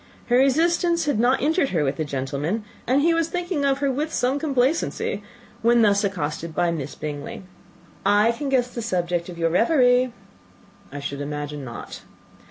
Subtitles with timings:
[0.29, 3.91] Her resistance had not injured her with the gentleman, and he was thinking of her
[3.91, 5.21] with some complacency,
[5.61, 7.43] when thus accosted by Miss Bingley,
[8.03, 10.11] "I can guess the subject of your reverie."
[10.91, 12.01] "I should imagine not."